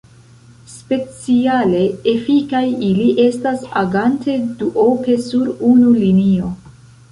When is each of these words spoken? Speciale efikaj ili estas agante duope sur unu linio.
Speciale 0.75 1.81
efikaj 2.13 2.63
ili 2.89 3.07
estas 3.27 3.69
agante 3.83 4.41
duope 4.65 5.21
sur 5.29 5.55
unu 5.71 5.95
linio. 6.03 6.53